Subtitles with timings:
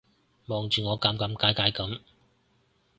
[0.47, 1.99] 望住我尷尷尬尬噉